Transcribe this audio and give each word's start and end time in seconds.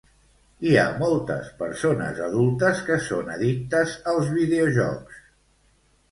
Hi 0.67 0.71
ha 0.77 0.85
moltes 1.01 1.49
persones 1.59 2.21
adultes 2.27 2.81
que 2.87 2.97
són 3.09 3.29
addictes 3.33 3.93
als 4.13 4.31
videojocs 4.39 5.21